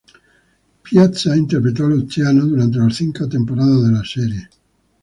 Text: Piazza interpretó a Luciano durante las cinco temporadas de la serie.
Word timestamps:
Piazza 0.81 1.35
interpretó 1.37 1.85
a 1.85 1.89
Luciano 1.89 2.43
durante 2.47 2.79
las 2.79 2.95
cinco 2.95 3.29
temporadas 3.29 3.83
de 3.85 3.91
la 3.91 4.03
serie. 4.03 4.49